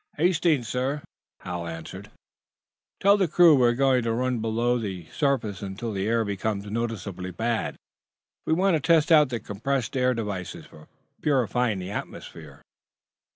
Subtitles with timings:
[0.17, 1.03] "Hastings, sir,"
[1.41, 2.09] Hal answered.
[2.99, 7.29] "Tell the crew we're going to run below the surface until the air becomes noticeably
[7.29, 7.75] bad.
[8.47, 10.87] We want to test out the compressed air devices for
[11.21, 12.63] purifying the atmosphere."